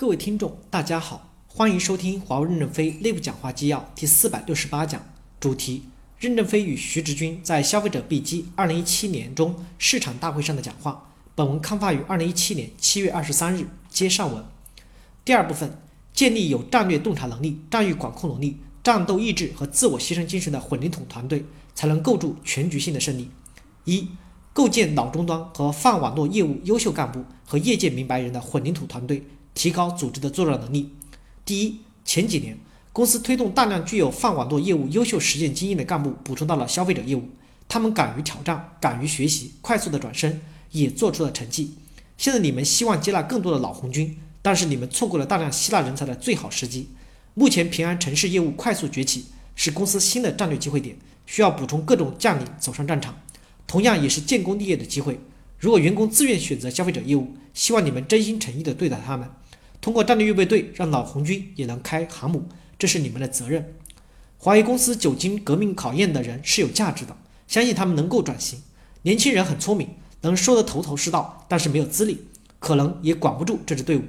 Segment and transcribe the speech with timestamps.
[0.00, 5.02] 各位听众，大家好，欢迎收听华为任正非内部讲话纪要第四百六十八讲，
[5.40, 5.82] 主题：
[6.20, 11.10] 任正非与徐直军在消费者 B 机二零一七年中市场大会上的讲话。
[11.34, 13.66] 本文刊发于二零一七年七月二十三日。
[13.90, 14.44] 接上文。
[15.24, 15.76] 第二部分，
[16.12, 21.44] 建立有战略洞察能力、战役管控能力、战斗意志和自我牺牲精神的混凝土团队，
[21.74, 23.28] 才能构筑全局性的胜利。
[23.84, 24.06] 一、
[24.52, 29.24] 构建脑终端和泛网络业务优秀干部和业界明白人的混凝土团队。
[29.58, 30.94] 提高组织的作战能力。
[31.44, 32.56] 第一，前几年
[32.92, 37.28] 公司推动大量具有泛网络业务优秀实践经验的干部补充到了消费者业务，
[37.68, 41.74] 他们敢于挑战，敢于学习，快速的转身，也做出了成绩。
[42.16, 46.88] 现在你们希望接纳更多的老红军，但是你们错过了大量吸纳人才的最好时机。
[47.34, 53.16] 目前平安城市业务快速崛起，是公司新的战略机会点，需要补充各种将领走上战场，
[53.66, 55.18] 同样也是建功立业的机会。
[55.58, 59.28] 如果员工自愿选择消费者业务，希望你们真心诚意的对待他们。
[59.88, 62.44] 通过战略预备队，让老红军也能开航母，
[62.78, 63.74] 这是你们的责任。
[64.36, 68.60] 华为公司久经革命考验的人是有价值的，相信他们能够转型。
[69.00, 69.88] 年轻人很聪明，
[70.20, 72.18] 能说得头头是道，但是没有资历，
[72.58, 74.02] 可能也管不住这支队伍。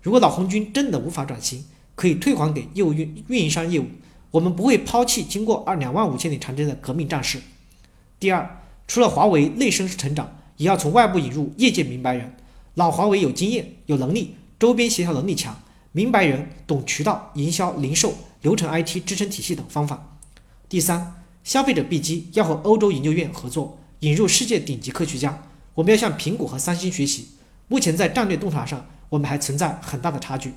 [0.00, 1.62] 如果老红军真的无法转型，
[1.94, 3.84] 可以退还给业务运运营商业务，
[4.30, 7.38] 我们不会抛弃经过二两万五千里长征的革命战士。
[8.18, 12.34] 第二，除了华为内生成长，也要从外部引入业界明白人。
[12.72, 14.34] 老华为有经验，有能力。
[14.58, 15.60] 周边协调能力强，
[15.92, 20.16] 明白人懂渠道、营销、零售、流程、IT 支撑体系等方法。
[20.68, 25.42] 第三，消费者 B 机要和欧洲研究院合作，引入世界顶级科学家。
[25.74, 27.28] 我们要向苹果和三星学习。
[27.68, 30.54] 目前在战略洞察上，我们还存在很大的差距。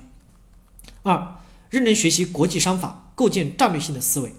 [1.02, 1.36] 二，
[1.68, 4.32] 认真学习国际商法，构建战略性的思维。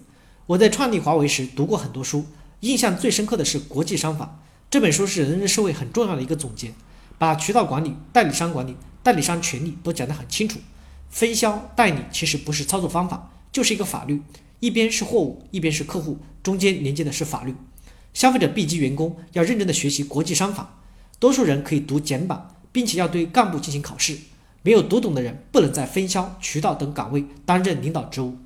[0.46, 2.26] 我在创立华为时读过很多书，
[2.60, 6.74] 印象最深刻的是《国际商法》这本书，是人人社会很重要的一个总结，
[7.16, 8.76] 把渠道管理、代理商管理。
[9.02, 10.60] 代理商权利都讲得很清楚，
[11.10, 14.22] 分销代理其实不是操作方法，就是一个法律，
[14.60, 17.54] 一边是货物，一边是客户，中间连接的是法律。
[18.14, 20.78] 消费者 B 级员工要认真的学习国际商法，
[21.18, 24.16] 多数人可以读简版，并且要对干部进行考试。
[24.62, 28.36] 没有读懂的人不能在分销、渠道等岗位担任领导职务，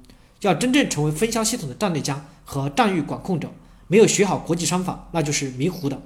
[0.40, 3.52] 要真正成为分销系统的战略家和战略管控者。
[3.88, 6.00] 没有学好国际商法，那就是迷糊的。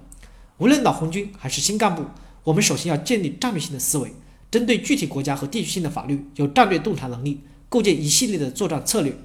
[0.58, 2.04] 无论老红军还是新干部，
[2.44, 4.12] 我们首先要建立战略性的思维。
[4.50, 9.16] 针对具体国家和地区性的法律，有战略洞察能力，构建一系列的作战策略。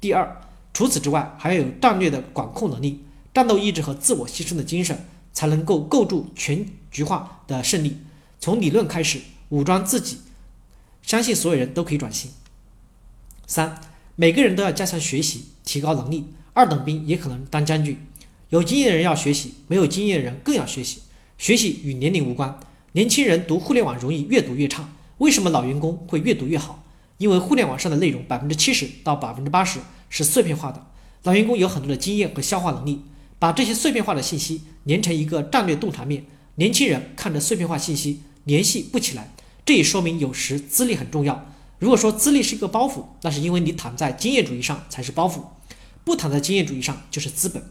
[0.00, 0.40] 第二，
[0.74, 7.98] 除此之外，还要有战略的管控能力、战斗意志和自我牺牲的精神，才能够构筑全局化的胜利。
[8.40, 10.18] 从理论开始，武装自己，
[11.02, 12.32] 相信所有人都可以转型。
[13.46, 13.80] 三，
[14.16, 16.26] 每个人都要加强学习，提高能力。
[16.54, 17.96] 二等兵也可能当将军，
[18.50, 21.02] 有经验的人要学习，没有经验的人更要学习。
[21.38, 22.58] 学习与年龄无关。
[22.94, 24.86] 年轻人读互联网容易越读越差，
[25.16, 26.84] 为什么老员工会越读越好？
[27.16, 29.80] 因为互联网上的内容百分之七十到百分之八十
[30.10, 30.86] 是碎片化的，
[31.22, 33.02] 老员工有很多的经验和消化能力，
[33.38, 36.26] 把这些碎片化的信息连成一个战略洞察面。
[36.56, 39.32] 年轻人看着碎片化信息联系不起来，
[39.64, 41.50] 这也说明有时资历很重要。
[41.78, 45.40] 如果说资历是一个包袱，那是因为你躺在经验主义上才是包袱，
[46.04, 47.62] 不躺在经验主义上就是资本。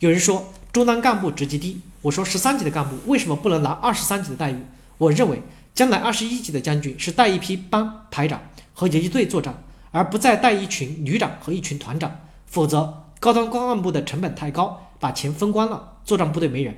[0.00, 4.58] 有人说中端干部职级低，我说十三级的干部为什么不能拿二十三级的待遇？
[4.98, 5.42] 我认为
[5.74, 8.42] 将来二十一级的将军是带一批班排长
[8.74, 9.54] 和游击队作战，
[9.90, 12.14] 而不再带一群旅长和一群团长。
[12.44, 16.76] 否则高端高干部的成本太高，把钱分光了，作战部队没人。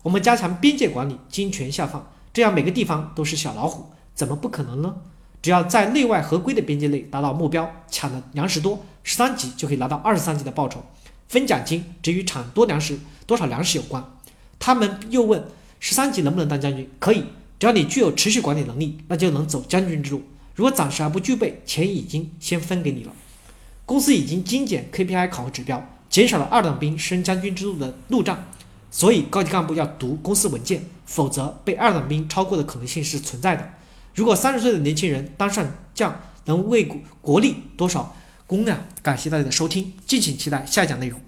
[0.00, 4.94] 我们加强边界管理，精权下放，这样每个地方都是小老虎，怎么不可能呢？
[5.42, 10.82] 只要在内外合规的边界内达到目标，抢的粮食多，十三级就可以拿到二十三级的报酬。
[11.28, 14.04] 分奖金只与产多粮食多少粮食有关。
[14.58, 15.44] 他们又问
[15.80, 16.88] 十三级能不能当将军？
[16.98, 17.24] 可以，
[17.58, 20.22] 只要你具有持续管理能力，那就能走将军之路。
[20.54, 23.12] 如果暂时还不具备，钱已经先分给你了。
[23.84, 28.44] 公司已经精简 KPI 考核指标，减少了二等兵升将军之路的路障。
[28.90, 33.68] 所以高级干部要读公司文件，否则被二等兵超过的可能性是存在的。
[34.14, 38.14] 如果三十岁的年轻人当上将，能为国国立多少？
[38.46, 41.20] 公量，感谢大家的收听，敬请期待下一讲内容。